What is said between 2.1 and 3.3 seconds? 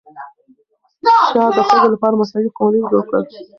مساوي قوانین جوړ کړل.